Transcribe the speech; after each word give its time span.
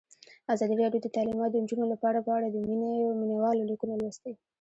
ازادي 0.53 0.75
راډیو 0.81 1.03
د 1.03 1.07
تعلیمات 1.15 1.49
د 1.51 1.55
نجونو 1.63 1.85
لپاره 1.93 2.19
په 2.25 2.31
اړه 2.37 2.47
د 2.49 2.57
مینه 2.67 2.89
والو 3.41 3.67
لیکونه 3.71 3.93
لوستي. 3.97 4.33